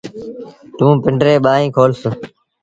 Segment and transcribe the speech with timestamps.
[0.77, 2.01] توٚنٚ پنڊريٚݩ ٻآهيݩ کولس